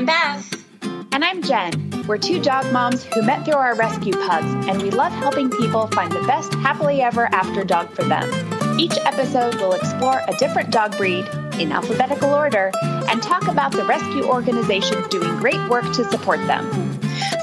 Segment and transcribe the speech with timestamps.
[0.00, 0.64] I'm Beth.
[1.12, 2.06] And I'm Jen.
[2.08, 5.88] We're two dog moms who met through our rescue pugs, and we love helping people
[5.88, 8.80] find the best happily ever after dog for them.
[8.80, 11.26] Each episode will explore a different dog breed
[11.58, 16.64] in alphabetical order and talk about the rescue organizations doing great work to support them.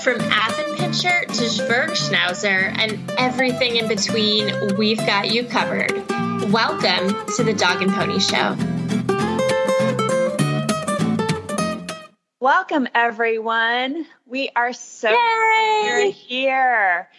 [0.01, 5.91] From Affenpinscher to Zwergschnauzer and everything in between, we've got you covered.
[6.51, 8.57] Welcome to the Dog and Pony Show.
[12.47, 14.05] Welcome, everyone.
[14.25, 16.11] We are so Yay!
[16.11, 17.09] here.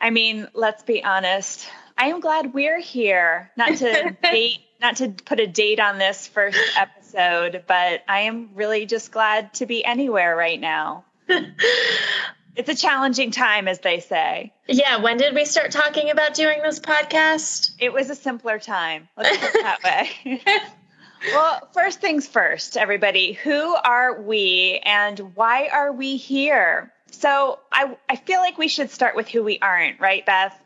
[0.00, 1.66] I mean, let's be honest.
[1.98, 3.50] I am glad we're here.
[3.56, 8.50] Not to date, not to put a date on this first episode, but I am
[8.54, 11.04] really just glad to be anywhere right now.
[12.54, 14.52] it's a challenging time, as they say.
[14.68, 17.72] Yeah, when did we start talking about doing this podcast?
[17.80, 19.08] It was a simpler time.
[19.16, 19.82] Let's put it that
[20.24, 20.40] way.
[21.26, 23.32] Well, first things first, everybody.
[23.32, 26.92] Who are we and why are we here?
[27.10, 30.58] So I, I feel like we should start with who we aren't, right, Beth?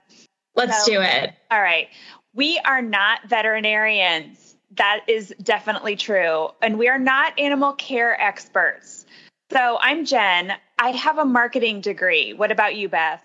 [0.55, 1.33] Let's So- do it.
[1.51, 1.89] All right.
[2.35, 4.55] We are not veterinarians.
[4.77, 6.49] That is definitely true.
[6.63, 9.05] And we are not animal care experts.
[9.51, 10.53] So I'm Jen.
[10.79, 12.33] I have a marketing degree.
[12.35, 13.23] What about you, Beth?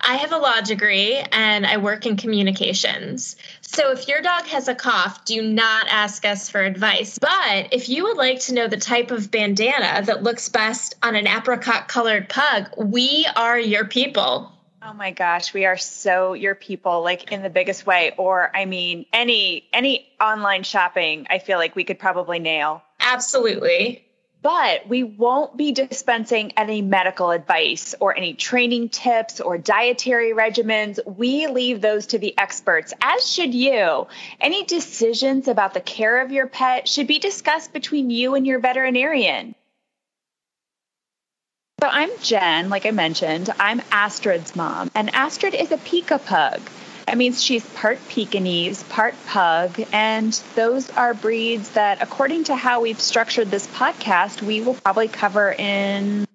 [0.00, 3.36] I have a law degree and I work in communications.
[3.60, 7.18] So if your dog has a cough, do not ask us for advice.
[7.18, 11.16] But if you would like to know the type of bandana that looks best on
[11.16, 14.52] an apricot colored pug, we are your people.
[14.82, 18.12] Oh my gosh, we are so your people, like in the biggest way.
[18.16, 22.82] Or I mean, any any online shopping, I feel like we could probably nail.
[23.00, 24.05] Absolutely.
[24.46, 31.00] But we won't be dispensing any medical advice or any training tips or dietary regimens.
[31.04, 34.06] We leave those to the experts, as should you.
[34.40, 38.60] Any decisions about the care of your pet should be discussed between you and your
[38.60, 39.56] veterinarian.
[41.80, 43.50] So I'm Jen, like I mentioned.
[43.58, 46.60] I'm Astrid's mom, and Astrid is a Peke-a-pug.
[47.06, 52.80] That means she's part Pekingese, part pug, and those are breeds that, according to how
[52.80, 56.26] we've structured this podcast, we will probably cover in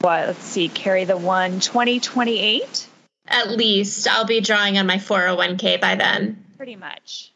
[0.00, 0.28] what?
[0.28, 2.86] Let's see, carry the one 2028,
[3.26, 6.44] At least I'll be drawing on my 401k by then.
[6.58, 7.32] pretty much.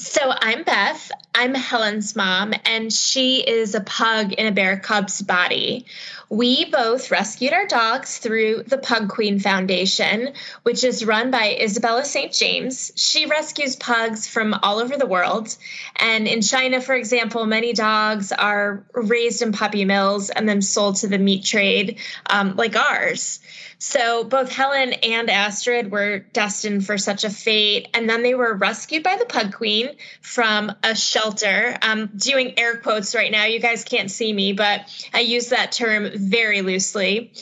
[0.00, 1.10] So I'm Beth.
[1.34, 5.86] I'm Helen's mom, and she is a pug in a bear cub's body.
[6.30, 12.04] We both rescued our dogs through the Pug Queen Foundation, which is run by Isabella
[12.04, 12.32] St.
[12.32, 12.92] James.
[12.94, 15.56] She rescues pugs from all over the world.
[15.96, 20.96] And in China, for example, many dogs are raised in puppy mills and then sold
[20.96, 21.98] to the meat trade,
[22.30, 23.40] um, like ours.
[23.78, 28.54] So both Helen and Astrid were destined for such a fate, and then they were
[28.54, 29.90] rescued by the Pug Queen
[30.20, 31.78] from a shelter.
[31.80, 33.44] I'm doing air quotes right now.
[33.44, 34.80] You guys can't see me, but
[35.14, 37.32] I use that term very loosely.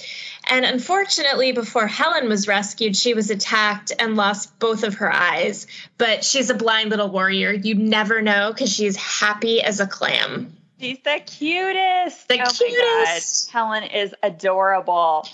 [0.48, 5.66] And unfortunately, before Helen was rescued, she was attacked and lost both of her eyes.
[5.98, 7.50] But she's a blind little warrior.
[7.50, 10.56] You never know because she's happy as a clam.
[10.78, 12.28] She's the cutest.
[12.28, 13.50] The oh cutest.
[13.50, 15.26] Helen is adorable.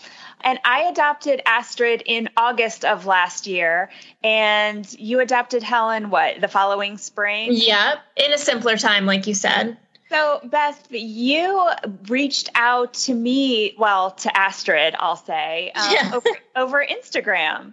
[0.45, 3.91] And I adopted Astrid in August of last year,
[4.23, 7.51] and you adopted Helen what the following spring?
[7.53, 9.77] Yep, in a simpler time, like you said.
[10.11, 11.71] So, Beth, you
[12.09, 16.11] reached out to me, well, to Astrid, I'll say, um, Yeah.
[16.15, 17.73] over, over Instagram.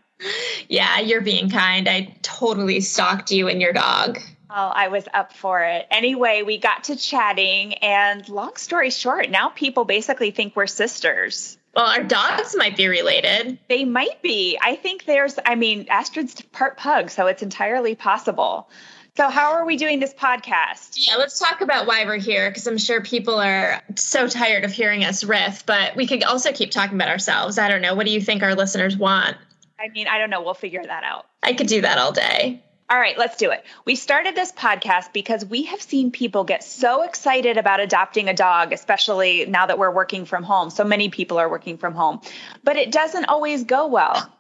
[0.70, 1.88] Yeah, you're being kind.
[1.90, 4.20] I totally stalked you and your dog.
[4.50, 5.86] Oh, I was up for it.
[5.92, 11.59] Anyway, we got to chatting, and long story short, now people basically think we're sisters.
[11.76, 13.60] Well, our dogs might be related.
[13.68, 14.58] They might be.
[14.62, 18.70] I think there's, I mean, Astrid's part pug, so it's entirely possible.
[19.16, 20.96] So, how are we doing this podcast?
[20.96, 24.72] Yeah, let's talk about why we're here because I'm sure people are so tired of
[24.72, 27.58] hearing us riff, but we could also keep talking about ourselves.
[27.58, 27.96] I don't know.
[27.96, 29.36] What do you think our listeners want?
[29.80, 30.42] I mean, I don't know.
[30.42, 31.26] We'll figure that out.
[31.44, 32.64] I could do that all day.
[32.92, 33.64] All right, let's do it.
[33.86, 38.34] We started this podcast because we have seen people get so excited about adopting a
[38.34, 40.72] dog, especially now that we're working from home.
[40.72, 42.20] So many people are working from home,
[42.64, 44.34] but it doesn't always go well.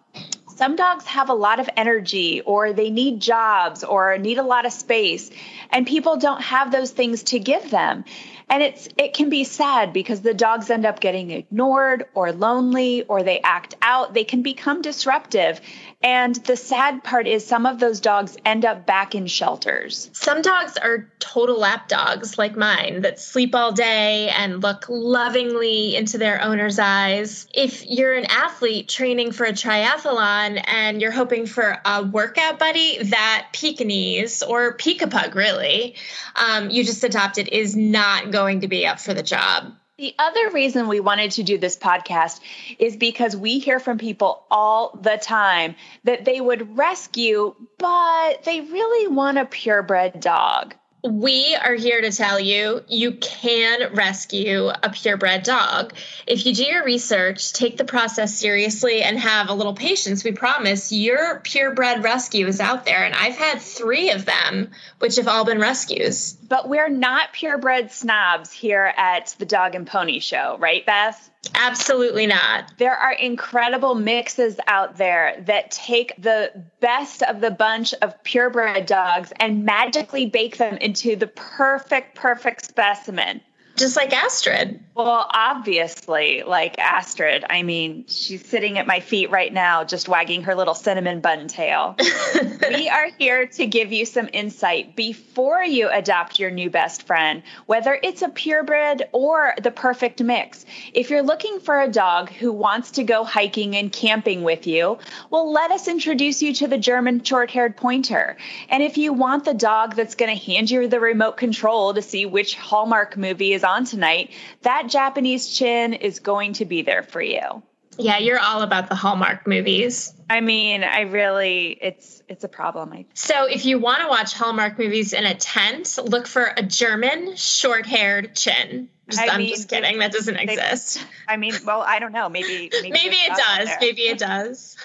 [0.56, 4.65] Some dogs have a lot of energy, or they need jobs, or need a lot
[4.65, 5.29] of space,
[5.69, 8.03] and people don't have those things to give them.
[8.50, 13.03] And it's it can be sad because the dogs end up getting ignored or lonely
[13.03, 14.15] or they act out.
[14.15, 15.62] They can become disruptive.
[16.01, 20.10] And the sad part is some of those dogs end up back in shelters.
[20.13, 25.98] Some dogs are total lap dogs like mine that sleep all day and look lovingly
[25.98, 27.48] into their owner's eyes.
[27.54, 33.04] If you're an athlete training for a triathlon and you're hoping for a workout buddy,
[33.04, 35.96] that Pekingese or Peke-a-Pug, really,
[36.36, 39.74] um, you just adopted is not going to be up for the job.
[40.00, 42.40] The other reason we wanted to do this podcast
[42.80, 45.75] is because we hear from people all the time
[46.06, 50.74] that they would rescue, but they really want a purebred dog
[51.04, 55.94] we are here to tell you you can rescue a purebred dog.
[56.28, 60.31] If you do your research, take the process seriously, and have a little patience, we
[60.31, 63.04] promise your purebred rescue is out there.
[63.04, 66.34] And I've had three of them, which have all been rescues.
[66.34, 71.30] But we're not purebred snobs here at the Dog and Pony Show, right, Beth?
[71.56, 72.77] Absolutely not.
[72.77, 78.86] There are incredible mixes out there that take the best of the bunch of purebred
[78.86, 83.41] dogs and magically bake them into the perfect, perfect specimen
[83.79, 84.79] just like Astrid.
[84.93, 87.45] Well, obviously, like Astrid.
[87.49, 91.47] I mean, she's sitting at my feet right now, just wagging her little cinnamon bun
[91.47, 91.95] tail.
[92.69, 97.43] we are here to give you some insight before you adopt your new best friend,
[97.65, 100.65] whether it's a purebred or the perfect mix.
[100.93, 104.99] If you're looking for a dog who wants to go hiking and camping with you,
[105.29, 108.35] well, let us introduce you to the German short haired pointer.
[108.67, 112.01] And if you want the dog that's going to hand you the remote control to
[112.01, 114.31] see which Hallmark movie is on tonight,
[114.63, 117.63] that Japanese chin is going to be there for you.
[117.98, 120.13] Yeah, you're all about the Hallmark movies.
[120.29, 123.05] I mean, I really it's it's a problem.
[123.13, 127.35] So if you want to watch Hallmark movies in a tent, look for a German
[127.35, 128.89] short-haired chin.
[129.09, 129.97] Just, I am just kidding.
[129.99, 131.03] That doesn't exist.
[131.27, 132.29] I mean, well, I don't know.
[132.29, 133.69] Maybe maybe, maybe it does.
[133.81, 134.77] Maybe it does.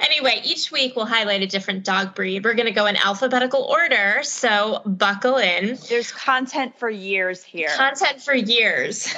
[0.00, 2.44] anyway, each week we'll highlight a different dog breed.
[2.44, 5.78] We're going to go in alphabetical order, so buckle in.
[5.88, 7.68] There's content for years here.
[7.74, 9.12] Content for years.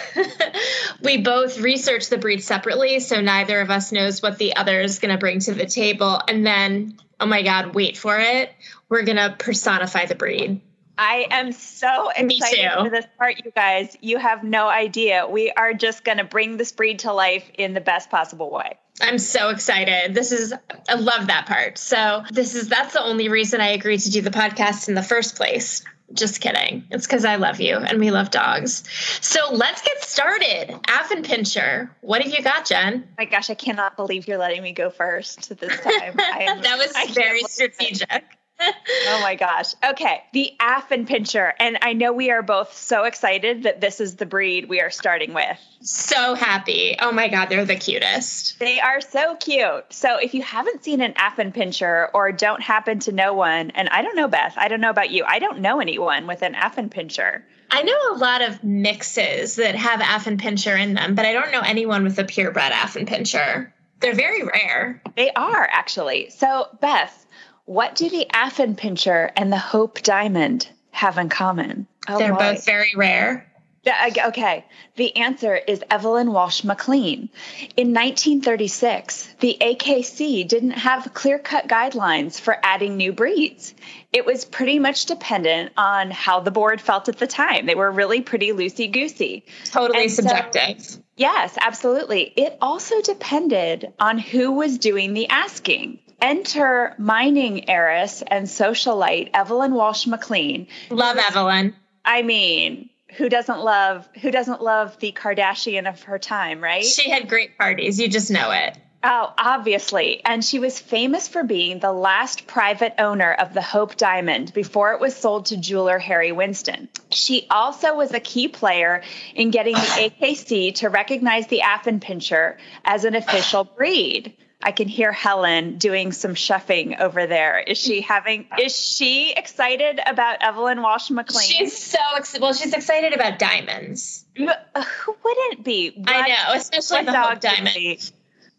[1.02, 5.00] we both research the breed separately, so neither of us knows what the other is
[5.00, 6.20] going to bring to the table.
[6.28, 8.52] And then, oh my God, wait for it.
[8.90, 10.60] We're going to personify the breed.
[10.98, 13.96] I am so excited for this part, you guys.
[14.02, 15.26] You have no idea.
[15.26, 18.76] We are just going to bring this breed to life in the best possible way.
[19.00, 20.14] I'm so excited.
[20.14, 20.54] This is,
[20.88, 21.78] I love that part.
[21.78, 25.02] So, this is, that's the only reason I agreed to do the podcast in the
[25.02, 25.82] first place.
[26.12, 26.84] Just kidding.
[26.90, 28.84] It's because I love you and we love dogs.
[29.20, 30.68] So let's get started.
[30.86, 31.90] Affenpinscher.
[32.02, 33.04] What have you got, Jen?
[33.06, 36.14] Oh my gosh, I cannot believe you're letting me go first this time.
[36.16, 38.24] That was very strategic
[38.60, 39.74] oh my gosh.
[39.82, 40.22] Okay.
[40.32, 41.52] The Affenpinscher.
[41.58, 44.90] And I know we are both so excited that this is the breed we are
[44.90, 45.58] starting with.
[45.80, 46.96] So happy.
[47.00, 47.46] Oh my God.
[47.46, 48.58] They're the cutest.
[48.58, 49.92] They are so cute.
[49.92, 54.02] So if you haven't seen an Affenpinscher or don't happen to know one, and I
[54.02, 57.42] don't know, Beth, I don't know about you, I don't know anyone with an Affenpinscher.
[57.70, 61.62] I know a lot of mixes that have Affenpinscher in them, but I don't know
[61.62, 63.72] anyone with a purebred Affenpinscher.
[64.00, 65.02] They're very rare.
[65.16, 66.28] They are actually.
[66.30, 67.23] So, Beth,
[67.64, 71.86] what do the Affenpinscher and the Hope Diamond have in common?
[72.08, 72.54] Oh, They're boy.
[72.54, 73.50] both very rare.
[73.86, 74.64] Okay.
[74.96, 77.28] The answer is Evelyn Walsh McLean.
[77.76, 83.74] In 1936, the AKC didn't have clear cut guidelines for adding new breeds.
[84.10, 87.66] It was pretty much dependent on how the board felt at the time.
[87.66, 89.44] They were really pretty loosey goosey.
[89.66, 90.80] Totally and subjective.
[90.80, 92.22] So, yes, absolutely.
[92.22, 95.98] It also depended on who was doing the asking.
[96.24, 100.68] Enter mining heiress and socialite Evelyn Walsh McLean.
[100.88, 101.74] Love Evelyn.
[102.02, 102.88] I mean,
[103.18, 106.82] who doesn't love who doesn't love the Kardashian of her time, right?
[106.82, 108.00] She had great parties.
[108.00, 108.78] You just know it.
[109.06, 110.22] Oh, obviously.
[110.24, 114.94] And she was famous for being the last private owner of the Hope Diamond before
[114.94, 116.88] it was sold to jeweler Harry Winston.
[117.10, 119.02] She also was a key player
[119.34, 124.38] in getting the AKC to recognize the Affenpinscher as an official breed.
[124.64, 127.58] I can hear Helen doing some shuffing over there.
[127.60, 128.48] Is she having?
[128.58, 131.46] Is she excited about Evelyn Walsh McLean?
[131.46, 132.54] She's so ex- well.
[132.54, 134.24] She's excited about diamonds.
[134.38, 135.90] Uh, who wouldn't be?
[135.90, 138.10] What, I know, especially the dog diamond.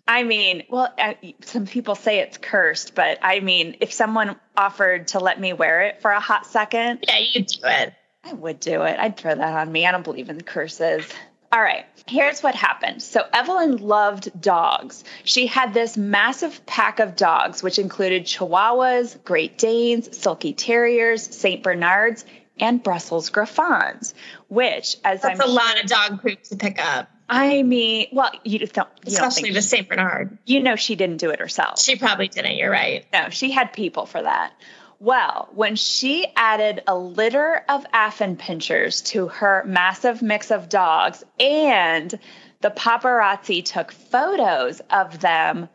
[0.07, 5.07] I mean, well, uh, some people say it's cursed, but I mean, if someone offered
[5.09, 7.93] to let me wear it for a hot second, yeah, you do it.
[8.23, 8.99] I would do it.
[8.99, 9.87] I'd throw that on me.
[9.87, 11.11] I don't believe in curses.
[11.55, 13.01] All right, here's what happened.
[13.01, 15.05] So, Evelyn loved dogs.
[15.23, 21.63] She had this massive pack of dogs, which included Chihuahuas, Great Danes, Silky Terriers, St.
[21.63, 22.25] Bernards,
[22.59, 24.13] and Brussels Griffons,
[24.49, 27.09] which, as That's I'm a lot of dog poop to pick up.
[27.29, 29.87] I mean, well, you don't, you especially the St.
[29.87, 30.37] Bernard.
[30.45, 31.79] You know, she didn't do it herself.
[31.79, 32.57] She probably didn't.
[32.57, 33.05] You're right.
[33.13, 34.51] No, she had people for that.
[34.99, 42.17] Well, when she added a litter of Affenpinschers to her massive mix of dogs and
[42.61, 45.69] the paparazzi took photos of them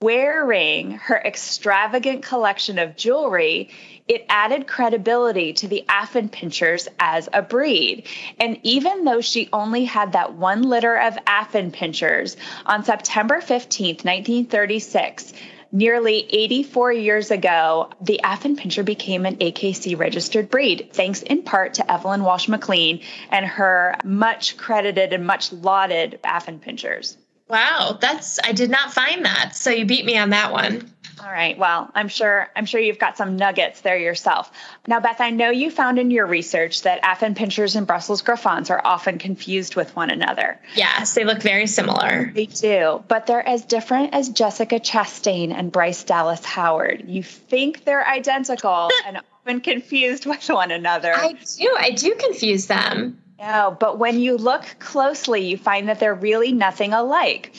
[0.00, 3.70] wearing her extravagant collection of jewelry,
[4.06, 8.06] it added credibility to the Affenpinschers as a breed.
[8.38, 15.32] And even though she only had that one litter of Affenpinschers, on September 15th, 1936,
[15.76, 21.92] nearly 84 years ago, the Affenpinscher became an AKC registered breed, thanks in part to
[21.92, 27.16] Evelyn Walsh McLean and her much credited and much lauded Affenpinschers.
[27.48, 29.54] Wow, that's I did not find that.
[29.54, 30.90] So you beat me on that one.
[31.18, 31.56] All right.
[31.56, 34.50] Well, I'm sure I'm sure you've got some nuggets there yourself.
[34.86, 38.80] Now, Beth, I know you found in your research that Affenpinschers and Brussels Griffons are
[38.84, 40.60] often confused with one another.
[40.74, 42.30] Yes, they look very similar.
[42.34, 47.04] They do, but they're as different as Jessica Chastain and Bryce Dallas Howard.
[47.06, 51.14] You think they're identical and often confused with one another.
[51.14, 51.76] I do.
[51.78, 53.22] I do confuse them.
[53.38, 57.54] No, but when you look closely, you find that they're really nothing alike.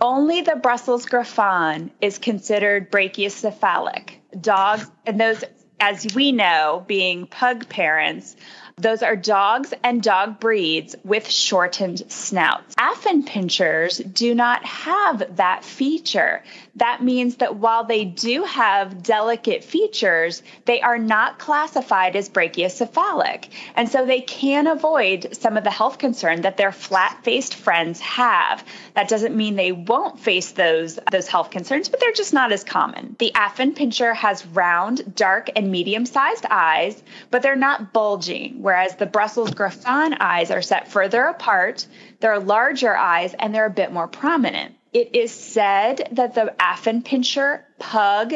[0.00, 4.10] Only the Brussels Griffon is considered brachycephalic.
[4.38, 5.42] Dogs, and those,
[5.80, 8.36] as we know, being pug parents,
[8.76, 12.74] those are dogs and dog breeds with shortened snouts.
[12.74, 16.42] Affenpinschers do not have that feature.
[16.76, 23.48] That means that while they do have delicate features, they are not classified as brachycephalic.
[23.76, 28.00] And so they can avoid some of the health concern that their flat faced friends
[28.00, 28.64] have.
[28.94, 32.64] That doesn't mean they won't face those, those health concerns, but they're just not as
[32.64, 33.14] common.
[33.20, 37.00] The affenpinscher has round, dark, and medium sized eyes,
[37.30, 41.86] but they're not bulging whereas the Brussels Griffon eyes are set further apart,
[42.20, 44.74] they're larger eyes, and they're a bit more prominent.
[44.90, 48.32] It is said that the Affenpinscher pug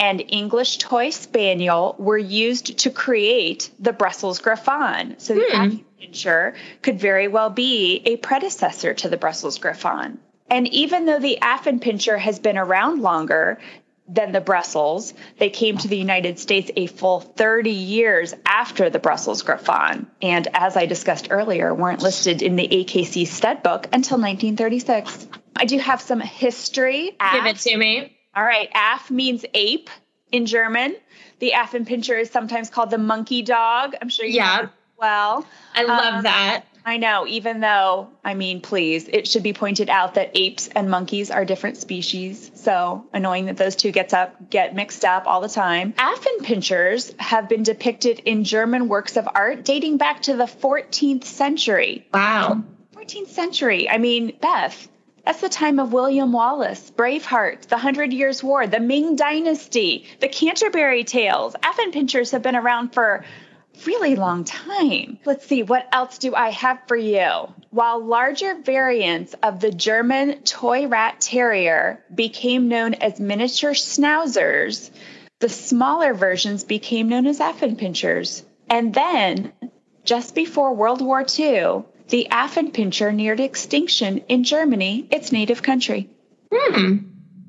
[0.00, 5.16] and English toy spaniel were used to create the Brussels Griffon.
[5.18, 5.60] So the hmm.
[5.60, 10.18] Affenpinscher could very well be a predecessor to the Brussels Griffon.
[10.48, 13.58] And even though the Affenpinscher has been around longer,
[14.08, 15.14] than the Brussels.
[15.38, 20.10] They came to the United States a full 30 years after the Brussels Griffon.
[20.22, 25.28] And as I discussed earlier, weren't listed in the AKC stud book until 1936.
[25.56, 27.16] I do have some history.
[27.32, 28.16] Give it to me.
[28.34, 28.68] All right.
[28.74, 29.90] Aff means ape
[30.30, 30.96] in German.
[31.38, 33.94] The Affenpinscher is sometimes called the monkey dog.
[34.00, 34.68] I'm sure you yeah.
[34.98, 35.46] well.
[35.74, 36.64] I love um, that.
[36.86, 40.88] I know, even though, I mean, please, it should be pointed out that apes and
[40.88, 42.52] monkeys are different species.
[42.54, 45.94] So annoying that those two gets up get mixed up all the time.
[45.94, 52.06] Affenpinschers have been depicted in German works of art dating back to the 14th century.
[52.14, 52.62] Wow.
[52.94, 53.90] 14th century.
[53.90, 54.86] I mean, Beth,
[55.24, 60.28] that's the time of William Wallace, Braveheart, the Hundred Years' War, the Ming Dynasty, the
[60.28, 61.56] Canterbury Tales.
[61.64, 63.24] Affenpinschers have been around for
[63.84, 65.18] really long time.
[65.24, 67.52] Let's see, what else do I have for you?
[67.70, 74.90] While larger variants of the German toy rat terrier became known as miniature schnauzers,
[75.40, 78.42] the smaller versions became known as Affenpinschers.
[78.68, 79.52] And then,
[80.04, 86.08] just before World War II, the Affenpinscher neared extinction in Germany, its native country.
[86.52, 86.96] Hmm.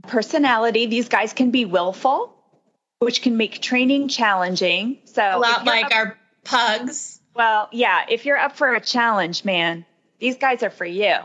[0.08, 2.37] Personality, these guys can be willful,
[3.00, 5.00] which can make training challenging.
[5.06, 7.20] So a lot like up, our pugs.
[7.36, 9.86] Well, yeah, if you're up for a challenge, man,
[10.20, 11.16] these guys are for you.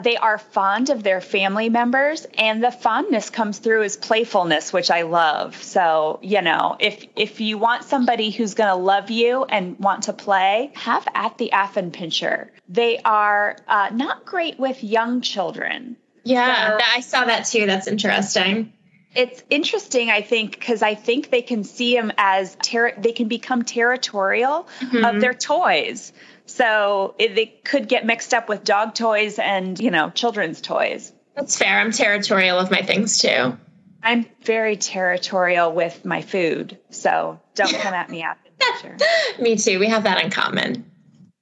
[0.00, 4.92] They are fond of their family members and the fondness comes through as playfulness, which
[4.92, 5.60] I love.
[5.60, 10.04] So, you know, if if you want somebody who's going to love you and want
[10.04, 12.50] to play, have at the Affenpinscher.
[12.68, 15.96] They are uh, not great with young children.
[16.22, 17.66] Yeah, so, I saw that too.
[17.66, 18.72] That's interesting
[19.14, 23.28] it's interesting, I think, because I think they can see them as ter- they can
[23.28, 25.04] become territorial mm-hmm.
[25.04, 26.12] of their toys.
[26.46, 31.12] So it, they could get mixed up with dog toys and you know children's toys.
[31.34, 31.78] That's fair.
[31.78, 33.56] I'm territorial of my things too.
[34.02, 38.96] I'm very territorial with my food, so don't come at me after.
[39.40, 39.78] me too.
[39.78, 40.90] We have that in common.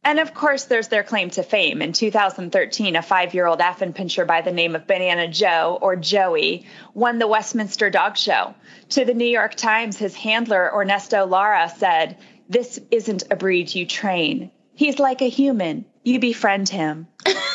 [0.06, 1.82] And of course, there's their claim to fame.
[1.82, 6.64] In 2013, a five year old Affenpinscher by the name of Banana Joe, or Joey,
[6.94, 8.54] won the Westminster Dog Show.
[8.90, 13.84] To the New York Times, his handler, Ernesto Lara, said, This isn't a breed you
[13.84, 14.52] train.
[14.74, 15.84] He's like a human.
[16.04, 17.08] You befriend him.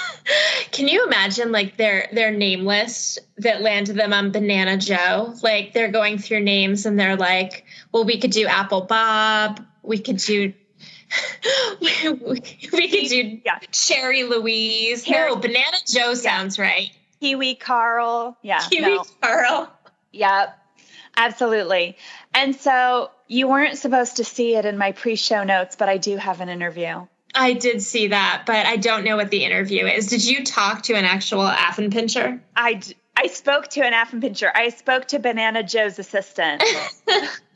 [0.73, 5.35] Can you imagine like their their name list that landed them on Banana Joe?
[5.41, 9.99] Like they're going through names and they're like, well, we could do Apple Bob, we
[9.99, 10.53] could do
[11.81, 13.59] we, we, could do yeah.
[13.71, 15.07] Cherry Louise.
[15.09, 16.63] no, Banana Joe sounds yeah.
[16.63, 16.91] right.
[17.19, 18.37] Kiwi Carl.
[18.41, 18.59] Yeah.
[18.59, 19.03] Kiwi no.
[19.21, 19.71] Carl.
[20.11, 20.57] Yep.
[21.17, 21.97] Absolutely.
[22.33, 25.97] And so you weren't supposed to see it in my pre show notes, but I
[25.97, 27.05] do have an interview.
[27.33, 30.07] I did see that, but I don't know what the interview is.
[30.07, 32.41] Did you talk to an actual Affenpinscher?
[32.55, 34.51] I, d- I spoke to an Affenpinscher.
[34.53, 36.61] I spoke to Banana Joe's assistant.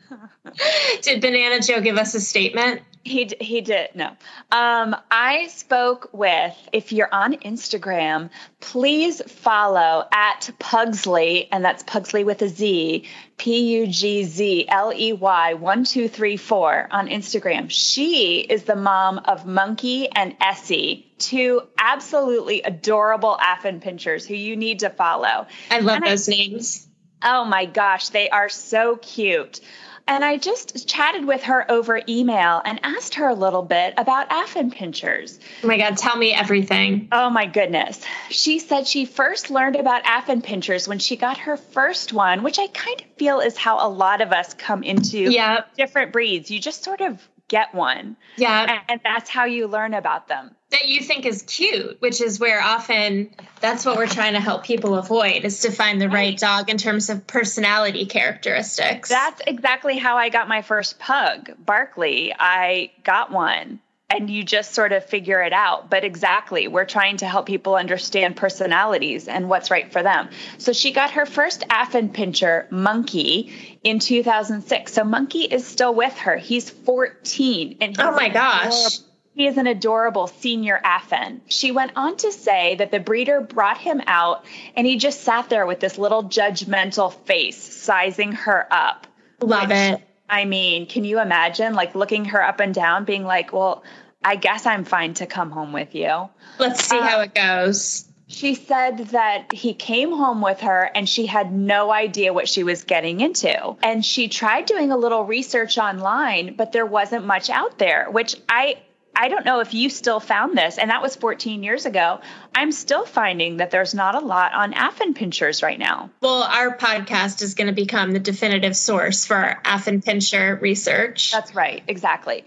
[1.01, 2.81] Did Banana Joe give us a statement?
[3.03, 4.07] He he did no.
[4.51, 6.55] Um, I spoke with.
[6.74, 13.05] If you're on Instagram, please follow at Pugsley, and that's Pugsley with a Z,
[13.38, 17.69] P U G Z L E Y one two three four on Instagram.
[17.69, 24.79] She is the mom of Monkey and Essie, two absolutely adorable Affenpinschers who you need
[24.79, 25.45] to follow.
[25.69, 26.88] I love and those I, names.
[27.22, 29.60] Oh my gosh, they are so cute.
[30.08, 34.30] And I just chatted with her over email and asked her a little bit about
[34.30, 35.40] Affenpinschers.
[35.64, 37.08] Oh my God, tell me everything.
[37.12, 38.04] Oh my goodness.
[38.30, 42.68] She said she first learned about Affenpinschers when she got her first one, which I
[42.68, 45.74] kind of feel is how a lot of us come into yep.
[45.76, 46.52] different breeds.
[46.52, 48.18] You just sort of get one.
[48.38, 48.82] Yeah.
[48.90, 50.56] And that's how you learn about them.
[50.72, 53.30] That you think is cute, which is where often
[53.62, 56.78] that's what we're trying to help people avoid is to find the right dog in
[56.78, 59.10] terms of personality characteristics.
[59.10, 62.34] That's exactly how I got my first pug, Barkley.
[62.38, 63.80] I got one
[64.15, 65.89] and you just sort of figure it out.
[65.89, 70.29] But exactly, we're trying to help people understand personalities and what's right for them.
[70.57, 74.93] So she got her first Affenpinscher monkey in 2006.
[74.93, 76.38] So Monkey is still with her.
[76.38, 79.00] He's 14 and oh my gosh.
[79.34, 81.41] He is an adorable senior Affen.
[81.48, 84.45] She went on to say that the breeder brought him out
[84.77, 89.07] and he just sat there with this little judgmental face, sizing her up.
[89.41, 93.24] Love which, it I mean, can you imagine like looking her up and down, being
[93.24, 93.84] like, well,
[94.25, 96.29] I guess I'm fine to come home with you.
[96.58, 98.05] Let's see uh, how it goes.
[98.27, 102.63] She said that he came home with her and she had no idea what she
[102.63, 103.77] was getting into.
[103.84, 108.36] And she tried doing a little research online, but there wasn't much out there, which
[108.50, 108.77] I
[109.17, 112.20] I don't know if you still found this, and that was 14 years ago.
[112.53, 116.10] I'm still finding that there's not a lot on Affenpinschers right now.
[116.20, 121.32] Well, our podcast is going to become the definitive source for Affenpinscher research.
[121.32, 122.44] That's right, exactly.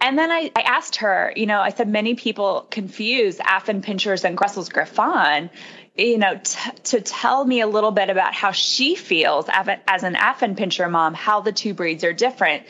[0.00, 4.36] And then I, I asked her, you know, I said many people confuse Affenpinschers and
[4.36, 5.50] Brussels Griffon
[5.96, 10.14] you know, t- to tell me a little bit about how she feels as an
[10.14, 12.64] Affenpinscher mom, how the two breeds are different.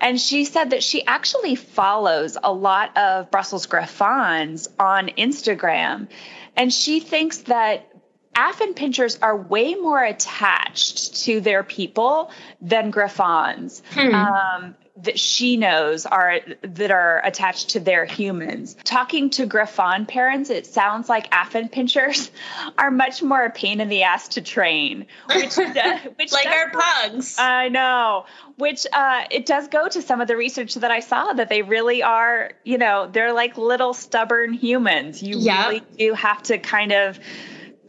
[0.00, 6.08] And she said that she actually follows a lot of Brussels Griffons on Instagram.
[6.56, 7.88] And she thinks that
[8.34, 13.82] Affenpinschers are way more attached to their people than Griffons.
[13.90, 14.14] Hmm.
[14.14, 18.76] Um, that she knows are that are attached to their humans.
[18.84, 22.30] Talking to Griffon parents, it sounds like Affenpinschers
[22.78, 26.70] are much more a pain in the ass to train, which, uh, which like our
[26.70, 27.36] pugs.
[27.38, 28.26] I know,
[28.56, 31.62] which uh, it does go to some of the research that I saw that they
[31.62, 35.22] really are, you know, they're like little stubborn humans.
[35.22, 35.66] You yep.
[35.66, 37.18] really do have to kind of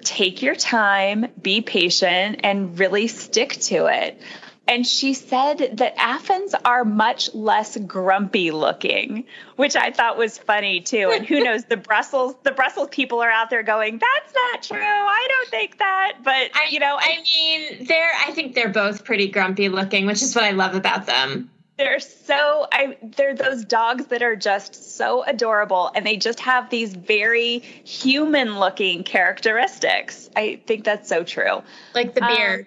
[0.03, 4.21] take your time, be patient, and really stick to it.
[4.67, 9.25] And she said that Affens are much less grumpy looking,
[9.57, 11.11] which I thought was funny too.
[11.13, 14.81] And who knows, the Brussels, the Brussels people are out there going, "That's not true.
[14.81, 18.11] I don't think that." But I, you know, I, I mean, they're.
[18.25, 21.49] I think they're both pretty grumpy looking, which is what I love about them.
[21.77, 22.65] They're so.
[22.71, 22.97] I.
[23.01, 29.03] They're those dogs that are just so adorable, and they just have these very human-looking
[29.03, 30.29] characteristics.
[30.37, 31.63] I think that's so true.
[31.93, 32.61] Like the beard.
[32.61, 32.65] Um,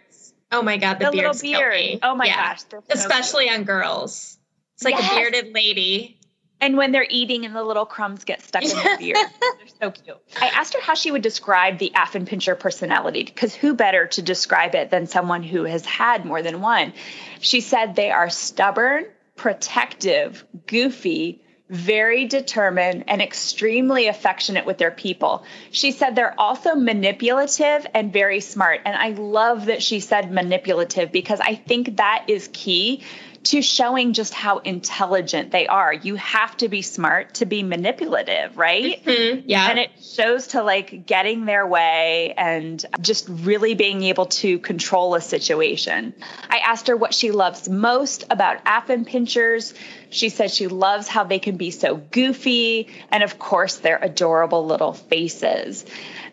[0.53, 1.99] Oh my god, the, the little beard.
[2.03, 2.55] Oh my yeah.
[2.55, 4.39] gosh, especially on girls.
[4.75, 5.13] It's like yes.
[5.13, 6.21] a bearded lady.
[6.61, 9.19] And when they're eating and the little crumbs get stuck in their beard.
[9.41, 10.17] they're so cute.
[10.41, 14.75] I asked her how she would describe the Affenpinscher personality, because who better to describe
[14.75, 16.95] it than someone who has had more than one?
[17.41, 19.05] She said they are stubborn,
[19.35, 25.45] protective, goofy, very determined, and extremely affectionate with their people.
[25.73, 28.83] She said they're also manipulative and very smart.
[28.85, 33.03] And I love that she said manipulative because I think that is key
[33.47, 35.93] to showing just how intelligent they are.
[35.93, 39.05] You have to be smart to be manipulative, right?
[39.05, 39.43] Mm-hmm.
[39.47, 39.71] Yeah.
[39.71, 45.15] And it shows to like getting their way and just really being able to control
[45.15, 46.13] a situation.
[46.51, 49.75] I asked her what she loves most about Affenpinschers.
[50.11, 54.67] She said she loves how they can be so goofy and, of course, their adorable
[54.67, 55.85] little faces.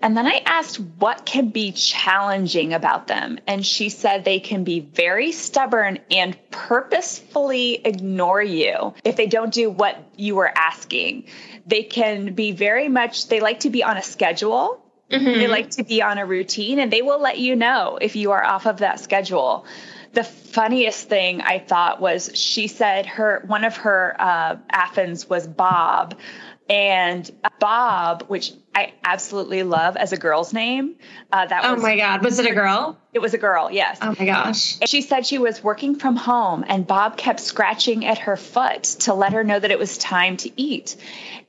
[0.01, 3.39] And then I asked what can be challenging about them.
[3.47, 9.53] And she said they can be very stubborn and purposefully ignore you if they don't
[9.53, 11.25] do what you were asking.
[11.65, 14.83] They can be very much, they like to be on a schedule.
[15.09, 15.25] Mm-hmm.
[15.25, 18.31] They like to be on a routine and they will let you know if you
[18.31, 19.65] are off of that schedule
[20.13, 25.47] the funniest thing I thought was she said her one of her uh, Affens was
[25.47, 26.15] Bob,
[26.69, 30.95] and Bob, which I absolutely love as a girl's name.
[31.31, 32.99] Uh, that oh was, my god, was it a girl?
[33.13, 33.99] It was a girl, yes.
[34.01, 34.77] Oh my gosh.
[34.87, 39.13] She said she was working from home, and Bob kept scratching at her foot to
[39.13, 40.95] let her know that it was time to eat.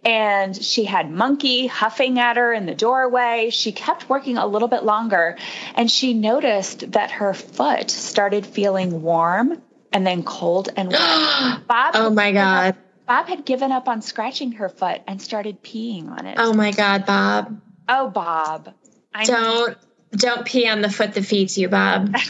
[0.05, 3.49] And she had Monkey huffing at her in the doorway.
[3.51, 5.39] She kept working a little bit longer,
[5.75, 11.01] and she noticed that her foot started feeling warm and then cold and wet.
[11.67, 12.77] Bob, oh my god.
[13.07, 16.37] Bob had given up on scratching her foot and started peeing on it.
[16.39, 17.61] Oh my God, Bob.
[17.89, 18.75] Oh, Bob.
[19.15, 19.79] I don't
[20.17, 22.15] don't pee on the foot that feeds you, Bob.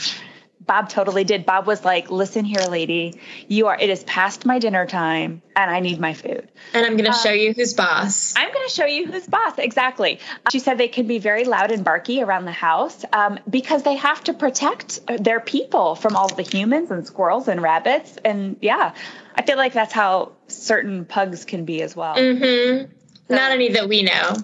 [0.66, 1.44] Bob totally did.
[1.44, 3.20] Bob was like, "Listen here, lady.
[3.48, 3.78] You are.
[3.78, 6.48] It is past my dinner time, and I need my food.
[6.72, 8.34] And I'm going to uh, show you who's boss.
[8.36, 9.58] I'm going to show you who's boss.
[9.58, 10.20] Exactly.
[10.46, 13.82] Uh, she said they can be very loud and barky around the house um, because
[13.82, 18.16] they have to protect their people from all the humans and squirrels and rabbits.
[18.24, 18.94] And yeah,
[19.34, 22.16] I feel like that's how certain pugs can be as well.
[22.16, 22.90] Mm-hmm.
[23.28, 24.36] So, not any that we know.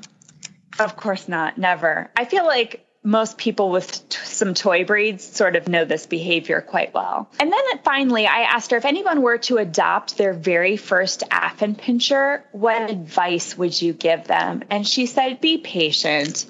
[0.79, 1.57] Of course not.
[1.57, 2.11] Never.
[2.16, 6.61] I feel like most people with t- some toy breeds sort of know this behavior
[6.61, 7.31] quite well.
[7.41, 12.43] And then finally, I asked her if anyone were to adopt their very first Affenpinscher,
[12.53, 14.65] what advice would you give them?
[14.71, 16.47] And she said, be patient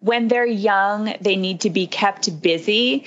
[0.00, 3.06] when they're young, they need to be kept busy.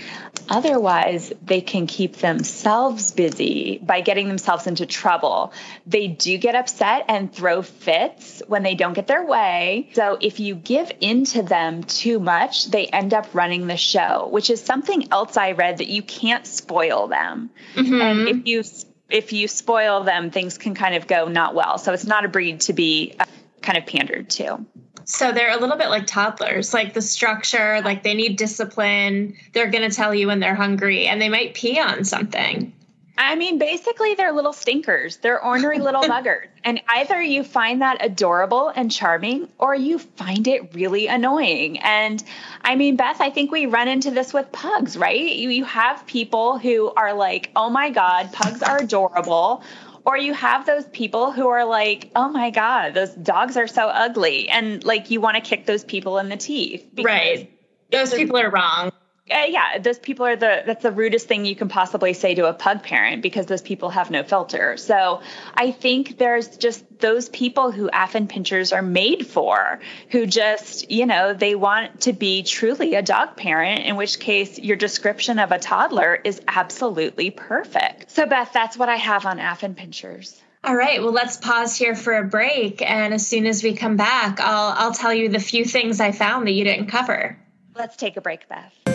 [0.52, 5.54] Otherwise, they can keep themselves busy by getting themselves into trouble.
[5.88, 9.90] They do get upset and throw fits when they don't get their way.
[9.94, 14.28] So, if you give in to them too much, they end up running the show,
[14.30, 17.50] which is something else I read that you can't spoil them.
[17.76, 18.02] Mm-hmm.
[18.02, 18.64] And if you
[19.10, 21.78] if you spoil them, things can kind of go not well.
[21.78, 23.24] So, it's not a breed to be uh,
[23.62, 24.66] kind of pandered to.
[25.06, 29.36] So they're a little bit like toddlers, like the structure, like they need discipline.
[29.54, 32.74] They're going to tell you when they're hungry and they might pee on something.
[33.18, 35.18] I mean, basically, they're little stinkers.
[35.18, 36.48] They're ornery little buggers.
[36.64, 41.80] And either you find that adorable and charming, or you find it really annoying.
[41.80, 42.24] And
[42.64, 45.20] I mean, Beth, I think we run into this with pugs, right?
[45.20, 49.64] You, you have people who are like, oh my God, pugs are adorable.
[50.06, 53.88] Or you have those people who are like, oh my God, those dogs are so
[53.88, 54.50] ugly.
[54.50, 56.88] And like you want to kick those people in the teeth.
[57.02, 57.52] Right.
[57.92, 58.92] Those people are wrong
[59.32, 62.48] uh, yeah, those people are the that's the rudest thing you can possibly say to
[62.48, 64.78] a pug parent because those people have no filter.
[64.78, 65.22] So
[65.54, 71.34] I think there's just those people who Affenpinschers are made for, who just you know
[71.34, 73.86] they want to be truly a dog parent.
[73.86, 78.12] In which case, your description of a toddler is absolutely perfect.
[78.12, 80.40] So Beth, that's what I have on Affenpinschers.
[80.64, 83.98] All right, well, let's pause here for a break, and as soon as we come
[83.98, 87.38] back, I'll I'll tell you the few things I found that you didn't cover.
[87.76, 88.91] Let's take a break, Beth.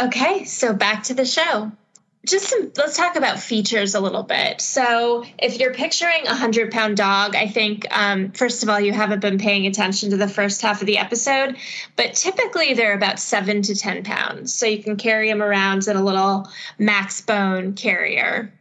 [0.00, 1.70] Okay, so back to the show.
[2.24, 4.60] Just some, let's talk about features a little bit.
[4.60, 8.92] So, if you're picturing a hundred pound dog, I think um, first of all you
[8.92, 11.56] haven't been paying attention to the first half of the episode,
[11.96, 14.54] but typically they're about seven to ten pounds.
[14.54, 18.52] So you can carry them around in a little Maxbone carrier.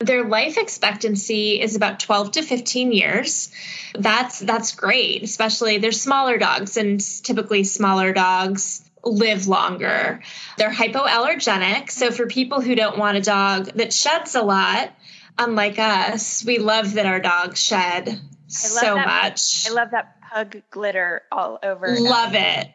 [0.00, 3.52] Their life expectancy is about 12 to 15 years.
[3.96, 10.22] That's that's great, especially they're smaller dogs and typically smaller dogs live longer.
[10.56, 11.90] They're hypoallergenic.
[11.90, 14.92] So, for people who don't want a dog that sheds a lot,
[15.38, 19.68] unlike us, we love that our dogs shed so that, much.
[19.68, 21.98] I love that pug glitter all over.
[21.98, 22.68] Love it.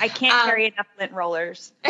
[0.00, 1.72] I can't um, carry enough lint rollers.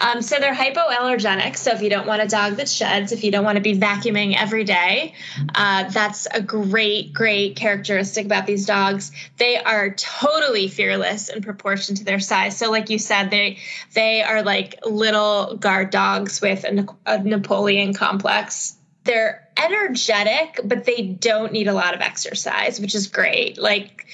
[0.00, 1.56] um, so they're hypoallergenic.
[1.56, 3.76] So if you don't want a dog that sheds, if you don't want to be
[3.76, 5.14] vacuuming every day,
[5.54, 9.12] uh, that's a great, great characteristic about these dogs.
[9.36, 12.56] They are totally fearless in proportion to their size.
[12.56, 13.58] So like you said, they
[13.94, 18.74] they are like little guard dogs with a, a Napoleon complex.
[19.04, 23.58] They're energetic, but they don't need a lot of exercise, which is great.
[23.58, 24.06] Like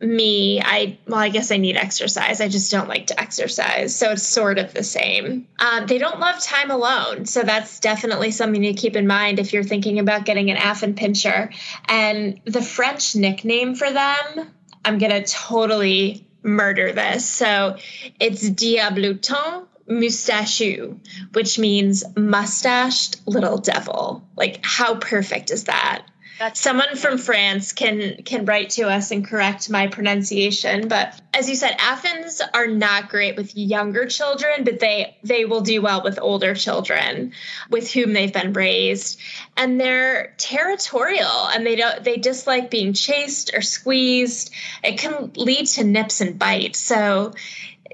[0.00, 2.40] me, I well, I guess I need exercise.
[2.40, 5.48] I just don't like to exercise, so it's sort of the same.
[5.58, 9.52] Um, they don't love time alone, so that's definitely something to keep in mind if
[9.52, 11.54] you're thinking about getting an Affenpinscher.
[11.88, 14.52] And the French nickname for them,
[14.84, 17.28] I'm gonna totally murder this.
[17.28, 17.76] So
[18.20, 20.98] it's Diablotin moustachu,
[21.32, 24.28] which means mustached little devil.
[24.36, 26.06] Like, how perfect is that?
[26.52, 30.88] Someone from France can can write to us and correct my pronunciation.
[30.88, 35.62] But as you said, Affens are not great with younger children, but they they will
[35.62, 37.32] do well with older children
[37.70, 39.18] with whom they've been raised.
[39.56, 44.52] And they're territorial and they don't they dislike being chased or squeezed.
[44.84, 46.78] It can lead to nips and bites.
[46.78, 47.32] So,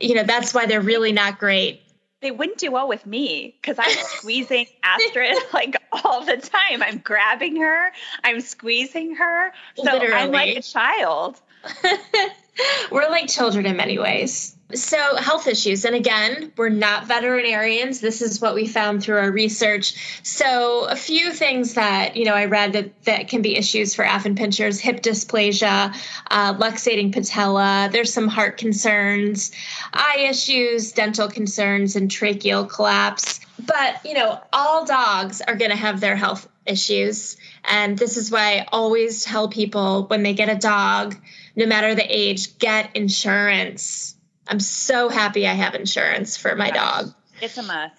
[0.01, 1.83] you know, that's why they're really not great
[2.23, 6.83] they wouldn't do well with me because I'm squeezing Astrid like all the time.
[6.83, 7.93] I'm grabbing her,
[8.25, 9.53] I'm squeezing her.
[9.77, 10.15] So Literally.
[10.15, 11.41] I'm like a child.
[12.91, 14.57] We're like children in many ways.
[14.75, 15.85] So, health issues.
[15.85, 18.01] And again, we're not veterinarians.
[18.01, 20.21] This is what we found through our research.
[20.23, 24.05] So, a few things that, you know, I read that, that can be issues for
[24.05, 25.95] Affenpinschers hip dysplasia,
[26.31, 27.91] uh, luxating patella.
[27.93, 29.53] There's some heart concerns,
[29.93, 33.41] eye issues, dental concerns, and tracheal collapse.
[33.59, 37.37] But, you know, all dogs are going to have their health issues.
[37.65, 41.17] And this is why I always tell people when they get a dog,
[41.57, 47.15] no matter the age, get insurance I'm so happy I have insurance for my dog.
[47.41, 47.97] It's a must.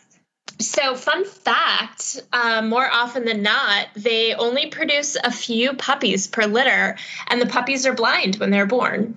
[0.59, 6.45] So, fun fact uh, more often than not, they only produce a few puppies per
[6.45, 9.15] litter, and the puppies are blind when they're born.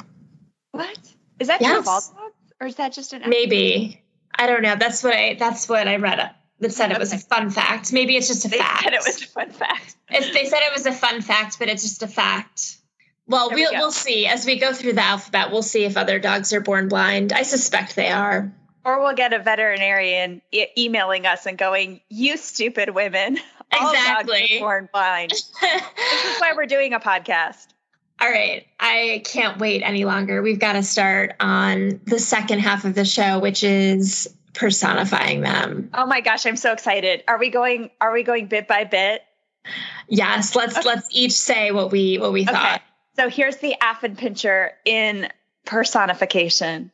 [0.73, 0.99] What?
[1.39, 1.71] Is that yes.
[1.71, 2.33] true of all dogs?
[2.61, 4.03] Or is that just an maybe?
[4.35, 4.77] I don't know.
[4.77, 6.31] That's what I that's what I read.
[6.61, 7.93] That said it was a fun fact.
[7.93, 8.85] Maybe it's just a they fact.
[8.85, 9.95] Said it was a fun fact.
[10.09, 12.79] If they said it was a fun fact, but it's just a fact.
[13.29, 15.51] Well, we'll, we will see as we go through the alphabet.
[15.51, 17.33] We'll see if other dogs are born blind.
[17.33, 18.53] I suspect they are.
[18.85, 23.39] Or we'll get a veterinarian e- emailing us and going, "You stupid women!
[23.73, 24.39] All exactly.
[24.39, 27.67] dogs are born blind." this is why we're doing a podcast.
[28.21, 30.41] All right, I can't wait any longer.
[30.41, 35.91] We've got to start on the second half of the show, which is personifying them.
[35.93, 37.25] Oh my gosh, I'm so excited.
[37.27, 37.91] Are we going?
[38.01, 39.23] Are we going bit by bit?
[40.09, 40.55] Yes.
[40.55, 40.87] Let's okay.
[40.87, 42.79] let's each say what we what we okay.
[43.19, 45.29] So here's the Affenpinscher in
[45.65, 46.91] personification.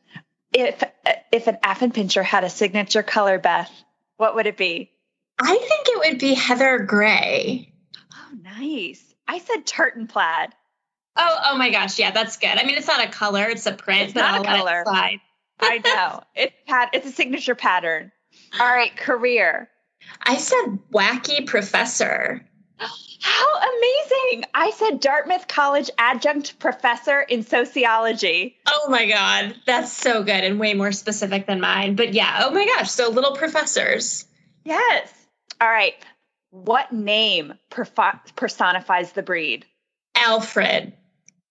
[0.53, 0.83] If
[1.31, 3.71] if an Affenpinscher had a signature color, Beth,
[4.17, 4.91] what would it be?
[5.39, 7.73] I think it would be heather gray.
[8.13, 9.03] Oh, nice.
[9.27, 10.53] I said tartan plaid.
[11.15, 12.49] Oh, oh my gosh, yeah, that's good.
[12.49, 14.03] I mean, it's not a color; it's a print.
[14.03, 14.83] It's not I'll a color.
[15.59, 16.89] I know it's pat.
[16.93, 18.11] It's a signature pattern.
[18.59, 19.69] All right, career.
[20.21, 22.45] I said wacky professor.
[23.21, 24.45] How amazing!
[24.53, 28.57] I said Dartmouth College adjunct professor in sociology.
[28.67, 31.95] Oh my God, that's so good and way more specific than mine.
[31.95, 34.25] But yeah, oh my gosh, so little professors.
[34.65, 35.11] Yes.
[35.61, 35.95] All right.
[36.49, 39.65] What name personifies the breed?
[40.15, 40.93] Alfred.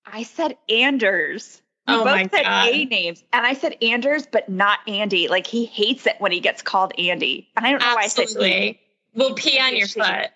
[0.05, 1.61] I said Anders.
[1.89, 2.69] We oh both my said God.
[2.69, 5.27] A names, and I said Anders, but not Andy.
[5.29, 8.51] Like he hates it when he gets called Andy, and I don't know Absolutely.
[8.51, 8.79] why I said.
[9.15, 10.31] We'll pee on your foot.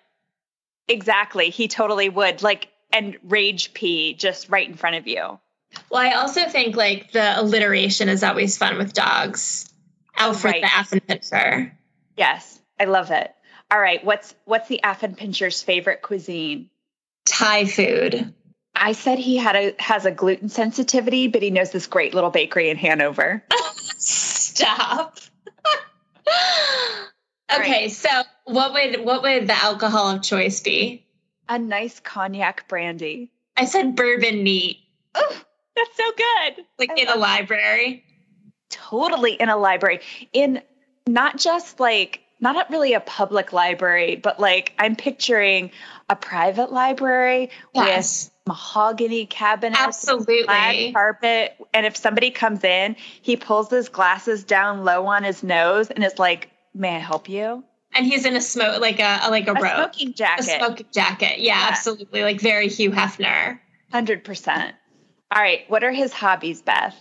[0.88, 1.50] Exactly.
[1.50, 2.42] He totally would.
[2.42, 5.38] Like, and rage pee just right in front of you.
[5.90, 9.68] Well, I also think like the alliteration is always fun with dogs.
[10.16, 10.62] Alfred right.
[10.62, 11.72] the Affenpinscher.
[12.16, 13.32] Yes, I love it.
[13.70, 16.70] All right, what's what's the Affenpinscher's favorite cuisine?
[17.24, 18.32] Thai food.
[18.74, 22.30] I said he had a has a gluten sensitivity, but he knows this great little
[22.30, 23.44] bakery in Hanover.
[23.98, 25.18] Stop.
[27.52, 27.92] okay, right.
[27.92, 28.08] so
[28.44, 31.06] what would what would the alcohol of choice be?
[31.48, 33.30] A nice cognac brandy.
[33.56, 34.78] I said bourbon neat.
[35.14, 35.42] Oh,
[35.76, 36.64] that's so good.
[36.78, 38.04] Like I in a library.
[38.68, 40.00] Totally in a library.
[40.32, 40.62] In
[41.06, 45.70] not just like not really a public library, but like I'm picturing
[46.10, 48.24] a private library yes.
[48.24, 51.56] with mahogany cabinets, absolutely carpet.
[51.72, 56.04] And if somebody comes in, he pulls his glasses down low on his nose and
[56.04, 57.64] is like, "May I help you?"
[57.96, 60.58] and he's in a smoke like a, a like a, a robe, smoking jacket, a
[60.58, 61.40] smoking jacket.
[61.40, 63.58] Yeah, yeah, absolutely, like very Hugh Hefner.
[63.90, 64.74] Hundred percent.
[65.34, 66.94] All right, what are his hobbies, Beth?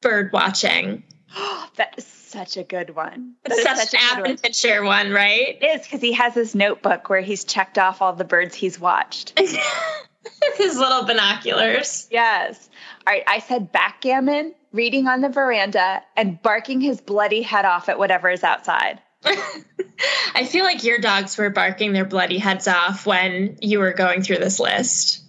[0.00, 1.04] Bird watching.
[1.76, 3.34] that is such a good one.
[3.44, 5.58] That such, such an picture one, right?
[5.60, 8.80] It is because he has his notebook where he's checked off all the birds he's
[8.80, 9.38] watched.
[10.56, 12.08] his little binoculars.
[12.10, 12.68] Yes.
[13.06, 17.88] All right, I said backgammon, reading on the veranda, and barking his bloody head off
[17.88, 19.00] at whatever is outside.
[20.34, 24.22] I feel like your dogs were barking their bloody heads off when you were going
[24.22, 25.24] through this list.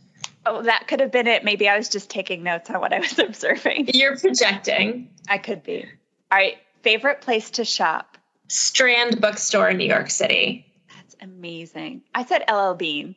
[0.45, 1.43] Oh, that could have been it.
[1.43, 3.89] Maybe I was just taking notes on what I was observing.
[3.93, 5.10] You're projecting.
[5.28, 5.86] I could be.
[6.32, 6.58] All right.
[6.82, 8.17] Favorite place to shop?
[8.47, 10.65] Strand Bookstore in New York City.
[10.95, 12.02] That's amazing.
[12.15, 13.15] I said LL Bean.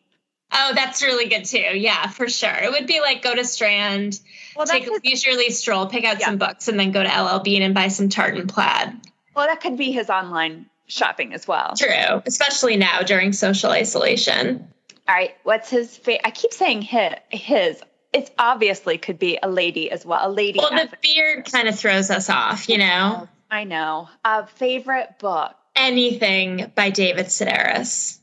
[0.53, 1.59] Oh, that's really good too.
[1.59, 2.53] Yeah, for sure.
[2.53, 4.21] It would be like go to Strand,
[4.55, 6.27] well, take a leisurely stroll, pick out yeah.
[6.27, 9.01] some books, and then go to LL Bean and buy some tartan plaid.
[9.35, 11.75] Well, that could be his online shopping as well.
[11.77, 14.69] True, especially now during social isolation.
[15.09, 17.15] All right, what's his fa- I keep saying his.
[17.31, 17.83] His.
[18.13, 20.21] It obviously could be a lady as well.
[20.23, 20.59] A lady.
[20.59, 23.27] Well, the beard kind of throws us off, you know.
[23.51, 24.09] I know.
[24.25, 25.55] A favorite book.
[25.75, 28.19] Anything by David Sedaris.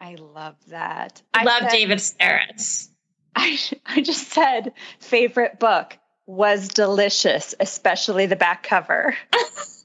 [0.00, 1.22] I love that.
[1.32, 2.88] I love said, David Sedaris.
[3.34, 5.96] I I just said favorite book
[6.26, 9.16] was delicious, especially the back cover.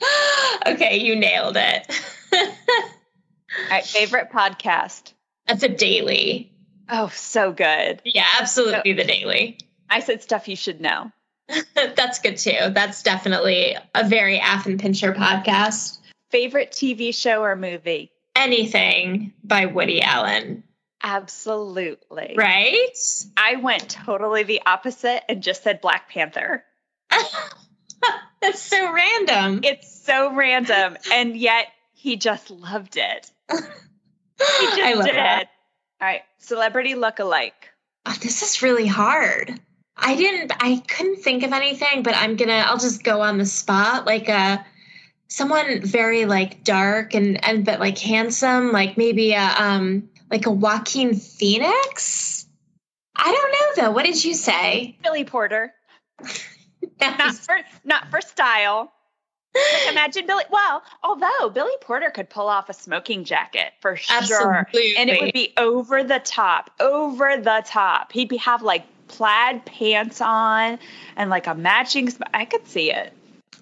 [0.66, 2.00] okay, you nailed it.
[2.34, 2.48] All
[3.70, 5.12] right, favorite podcast.
[5.46, 6.52] That's a daily.
[6.88, 8.02] Oh, so good.
[8.04, 9.58] Yeah, absolutely so, the daily.
[9.88, 11.10] I said stuff you should know.
[11.74, 12.70] That's good too.
[12.70, 15.98] That's definitely a very Affenpinscher podcast.
[16.30, 18.10] Favorite TV show or movie?
[18.34, 20.64] Anything by Woody Allen.
[21.02, 22.34] Absolutely.
[22.36, 22.98] Right?
[23.36, 26.64] I went totally the opposite and just said Black Panther.
[28.46, 29.60] That's so random.
[29.64, 30.96] It's so random.
[31.12, 33.28] And yet he just loved it.
[33.50, 33.56] He
[34.38, 35.16] just I love did.
[35.16, 35.48] That.
[36.00, 36.22] All right.
[36.38, 37.70] Celebrity look-alike.
[38.06, 39.58] Oh, this is really hard.
[39.96, 43.46] I didn't I couldn't think of anything, but I'm gonna I'll just go on the
[43.46, 44.06] spot.
[44.06, 44.58] Like a uh,
[45.26, 50.52] someone very like dark and and but like handsome, like maybe a um like a
[50.52, 52.46] Joaquin Phoenix.
[53.16, 53.90] I don't know though.
[53.92, 54.98] What did you say?
[55.02, 55.74] Billy Porter.
[57.00, 58.92] not for not for style.
[59.54, 60.44] Like imagine Billy.
[60.50, 64.96] Well, although Billy Porter could pull off a smoking jacket for sure, Absolutely.
[64.96, 68.12] and it would be over the top, over the top.
[68.12, 70.78] He'd be, have like plaid pants on
[71.16, 72.12] and like a matching.
[72.34, 73.12] I could see it.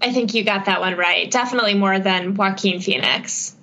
[0.02, 1.30] I think you got that one right.
[1.30, 3.54] Definitely more than Joaquin Phoenix.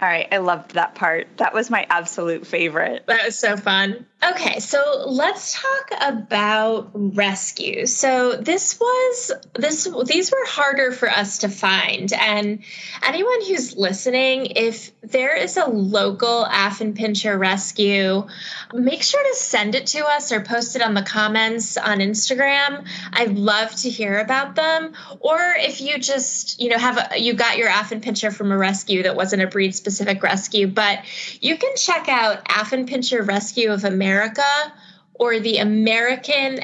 [0.00, 1.28] All right, I loved that part.
[1.36, 3.04] That was my absolute favorite.
[3.06, 4.06] That was so fun.
[4.24, 7.86] Okay, so let's talk about rescue.
[7.86, 12.62] So this was this these were harder for us to find and
[13.02, 18.28] anyone who's listening if there is a local Affenpinscher rescue,
[18.72, 22.86] make sure to send it to us or post it on the comments on Instagram.
[23.12, 27.34] I'd love to hear about them or if you just, you know, have a, you
[27.34, 31.00] got your Affenpinscher from a rescue that wasn't a breed specific rescue, but
[31.40, 34.72] you can check out Affenpinscher Rescue of America America
[35.14, 36.60] or the American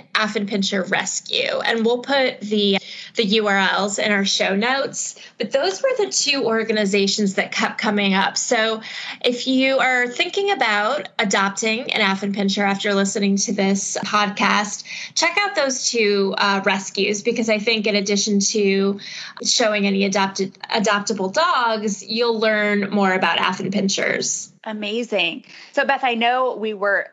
[0.46, 1.60] Pinscher Rescue.
[1.64, 2.78] And we'll put the
[3.14, 5.16] the URLs in our show notes.
[5.38, 8.36] But those were the two organizations that kept coming up.
[8.36, 8.80] So
[9.24, 12.00] if you are thinking about adopting an
[12.32, 14.84] Pinscher after listening to this podcast,
[15.14, 19.00] check out those two uh, rescues because I think in addition to
[19.44, 23.38] showing any adopted adoptable dogs, you'll learn more about
[23.72, 24.50] Pinschers.
[24.64, 25.44] Amazing.
[25.72, 27.10] So Beth, I know we were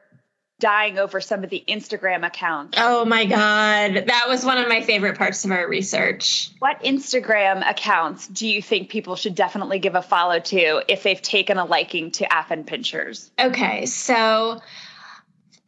[0.60, 2.78] dying over some of the Instagram accounts.
[2.80, 4.06] Oh my God.
[4.08, 6.52] That was one of my favorite parts of our research.
[6.60, 11.22] What Instagram accounts do you think people should definitely give a follow to if they've
[11.22, 13.30] taken a liking to Affenpinschers?
[13.38, 14.62] Okay, so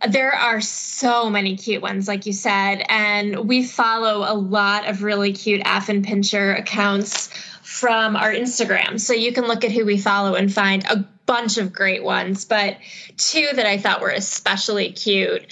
[0.07, 5.03] there are so many cute ones, like you said, and we follow a lot of
[5.03, 7.27] really cute Affenpinscher accounts
[7.61, 8.99] from our Instagram.
[8.99, 12.45] So you can look at who we follow and find a bunch of great ones,
[12.45, 12.77] but
[13.17, 15.45] two that I thought were especially cute.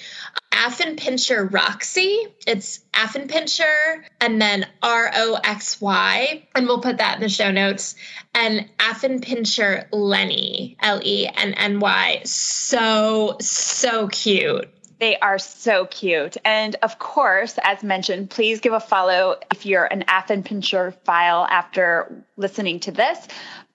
[0.50, 2.26] Affenpinscher Roxy.
[2.46, 6.48] It's Affenpinscher and then R O X Y.
[6.54, 7.94] And we'll put that in the show notes.
[8.34, 12.22] And Affenpinscher Lenny, L E N N Y.
[12.24, 14.68] So, so cute.
[14.98, 16.38] They are so cute.
[16.42, 22.24] And of course, as mentioned, please give a follow if you're an Affenpinscher file after
[22.36, 23.28] listening to this.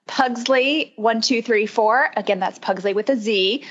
[0.08, 2.16] Pugzley1234.
[2.16, 3.64] Again, that's Pugzley with a Z.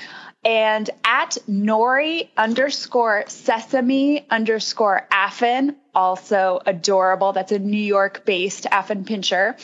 [0.44, 7.32] And at Nori underscore sesame underscore Affen, also adorable.
[7.32, 9.56] That's a New York based Affenpinscher.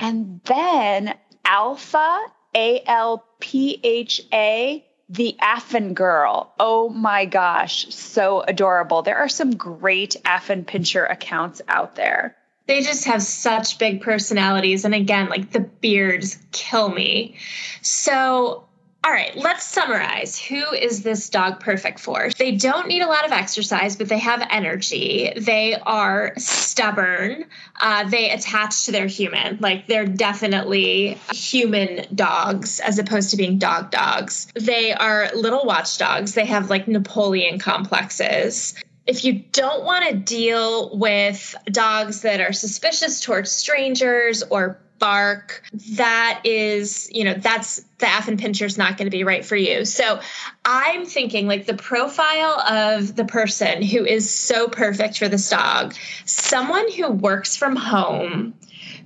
[0.00, 2.18] And then Alpha,
[2.56, 6.52] A L P H A, the Affen Girl.
[6.58, 9.02] Oh my gosh, so adorable.
[9.02, 14.84] There are some great Affen Pincher accounts out there they just have such big personalities
[14.84, 17.36] and again like the beards kill me
[17.82, 18.66] so
[19.06, 20.36] all right, let's summarize.
[20.36, 22.28] Who is this dog perfect for?
[22.36, 25.32] They don't need a lot of exercise, but they have energy.
[25.36, 27.44] They are stubborn.
[27.80, 29.58] Uh, they attach to their human.
[29.60, 34.48] Like they're definitely human dogs as opposed to being dog dogs.
[34.56, 36.34] They are little watchdogs.
[36.34, 38.74] They have like Napoleon complexes
[39.06, 45.62] if you don't want to deal with dogs that are suspicious towards strangers or bark,
[45.90, 49.84] that is, you know, that's the Affenpinscher's not going to be right for you.
[49.84, 50.20] So
[50.64, 55.94] I'm thinking like the profile of the person who is so perfect for this dog,
[56.24, 58.54] someone who works from home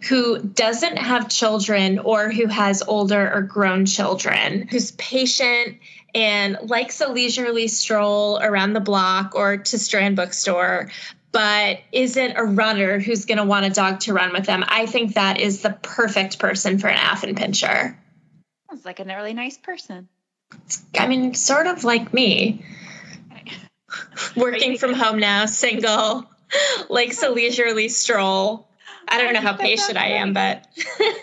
[0.08, 5.76] who doesn't have children or who has older or grown children, who's patient
[6.14, 10.90] and likes a leisurely stroll around the block or to Strand Bookstore,
[11.32, 14.64] but isn't a runner who's going to want a dog to run with them.
[14.66, 17.96] I think that is the perfect person for an Affenpinscher.
[18.68, 20.08] Sounds like a really nice person.
[20.98, 22.64] I mean, sort of like me.
[24.36, 26.28] Working from home now, single,
[26.88, 28.68] likes a leisurely stroll.
[29.08, 30.66] I don't know how patient I am, but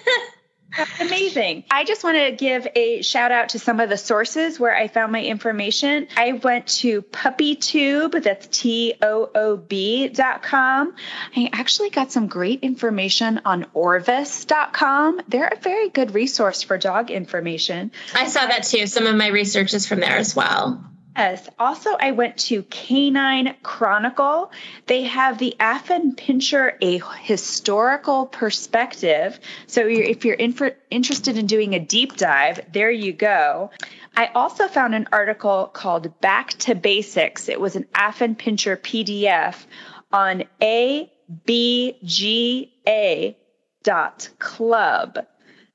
[0.77, 1.63] That's amazing.
[1.71, 4.87] I just want to give a shout out to some of the sources where I
[4.87, 6.07] found my information.
[6.15, 10.95] I went to puppytoob, that's T O O B dot com.
[11.35, 15.21] I actually got some great information on Orvis.com.
[15.27, 17.91] They're a very good resource for dog information.
[18.13, 18.85] I saw that too.
[18.87, 20.83] Some of my research is from there as well.
[21.17, 21.49] Yes.
[21.57, 24.51] Also, I went to Canine Chronicle.
[24.85, 29.39] They have the Affenpinscher, a historical perspective.
[29.65, 30.55] So, if you're in
[30.91, 33.71] interested in doing a deep dive, there you go.
[34.15, 37.49] I also found an article called Back to Basics.
[37.49, 39.65] It was an Affenpinscher PDF
[40.11, 41.27] on abga.club.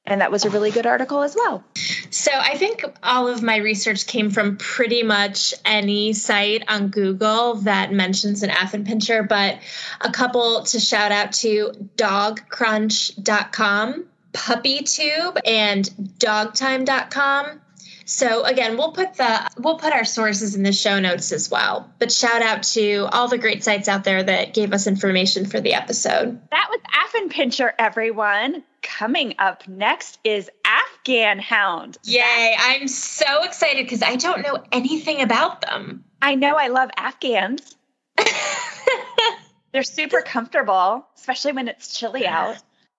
[0.04, 1.62] And that was a really good article as well.
[2.10, 7.54] So I think all of my research came from pretty much any site on Google
[7.62, 9.58] that mentions an Affenpinscher, but
[10.00, 17.60] a couple to shout out to dogcrunch.com, puppytoob, and dogtime.com.
[18.04, 21.90] So again, we'll put the we'll put our sources in the show notes as well.
[21.98, 25.60] But shout out to all the great sites out there that gave us information for
[25.60, 26.40] the episode.
[26.50, 28.64] That was Affenpinscher, everyone.
[28.82, 31.98] Coming up next is Afghan Hound.
[32.04, 32.56] Yay!
[32.58, 36.04] I'm so excited because I don't know anything about them.
[36.20, 37.76] I know I love Afghans.
[39.72, 42.56] They're super comfortable, especially when it's chilly out.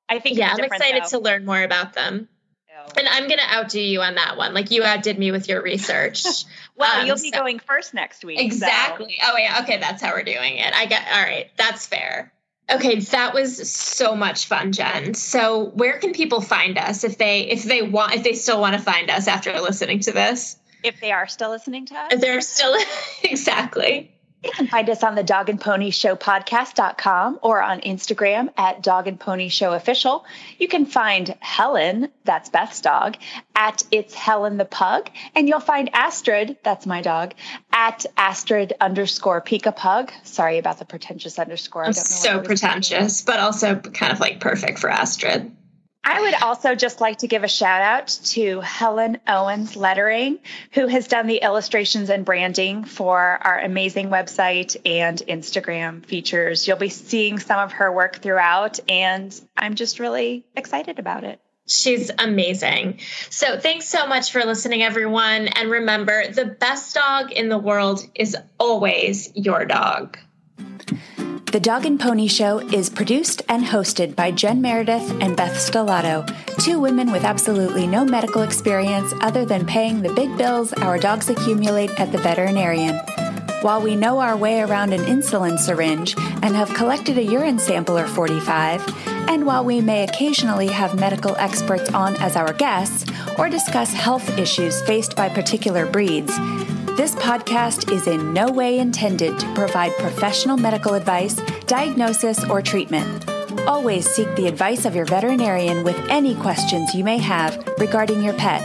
[0.09, 0.38] I think.
[0.38, 1.17] Yeah, I'm excited though.
[1.17, 2.29] to learn more about them.
[2.97, 4.53] And I'm going to outdo you on that one.
[4.53, 6.25] Like you outdid me with your research.
[6.75, 7.39] well, um, you'll be so.
[7.39, 8.39] going first next week.
[8.39, 9.17] Exactly.
[9.19, 9.31] So.
[9.31, 9.61] Oh yeah.
[9.63, 10.73] Okay, that's how we're doing it.
[10.73, 11.05] I get.
[11.07, 12.34] All right, that's fair.
[12.70, 15.14] Okay, that was so much fun, Jen.
[15.16, 18.76] So, where can people find us if they if they want if they still want
[18.76, 20.57] to find us after listening to this?
[20.82, 22.14] If they are still listening to us?
[22.14, 22.78] If they're still
[23.24, 24.12] exactly.
[24.43, 28.83] You can find us on the dog and pony show podcast.com or on Instagram at
[28.83, 30.25] dog and pony show official.
[30.57, 33.15] You can find Helen, that's Beth's dog,
[33.55, 35.09] at it's Helen the pug.
[35.33, 37.35] And you'll find Astrid, that's my dog,
[37.71, 40.11] at Astrid underscore Peke-a-pug.
[40.23, 41.83] Sorry about the pretentious underscore.
[41.83, 45.55] I don't know so pretentious, but also kind of like perfect for Astrid.
[46.06, 50.39] I would also just like to give a shout out to Helen Owens Lettering,
[50.74, 56.68] who has done the illustrations and branding for our amazing website and Instagram features.
[56.68, 61.39] You'll be seeing some of her work throughout, and I'm just really excited about it.
[61.66, 62.99] She's amazing.
[63.30, 65.47] So, thanks so much for listening, everyone.
[65.47, 70.18] And remember, the best dog in the world is always your dog.
[71.54, 76.26] The Dog and Pony Show is produced and hosted by Jen Meredith and Beth Stellato,
[76.58, 81.30] two women with absolutely no medical experience other than paying the big bills our dogs
[81.30, 82.95] accumulate at the veterinarian.
[83.62, 87.99] While we know our way around an insulin syringe and have collected a urine sample
[87.99, 88.84] or 45,
[89.30, 93.06] and while we may occasionally have medical experts on as our guests
[93.38, 96.36] or discuss health issues faced by particular breeds,
[96.95, 101.33] this podcast is in no way intended to provide professional medical advice,
[101.65, 103.27] diagnosis, or treatment.
[103.67, 108.35] Always seek the advice of your veterinarian with any questions you may have regarding your
[108.35, 108.61] pet.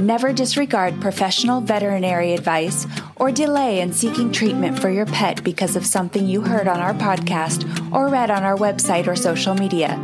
[0.00, 2.84] Never disregard professional veterinary advice
[3.14, 6.94] or delay in seeking treatment for your pet because of something you heard on our
[6.94, 9.96] podcast or read on our website or social media.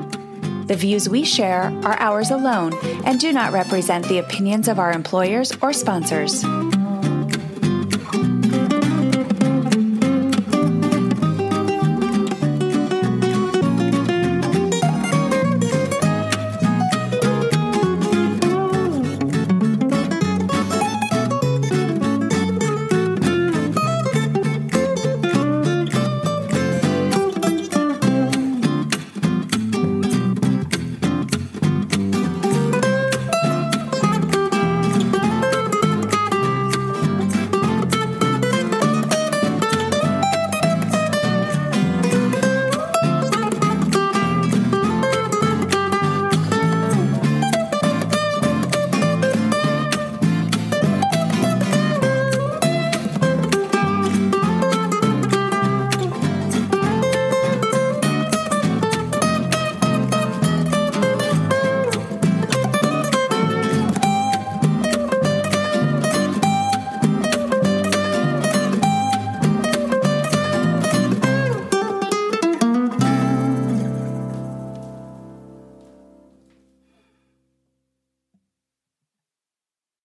[0.66, 4.92] The views we share are ours alone and do not represent the opinions of our
[4.92, 6.44] employers or sponsors.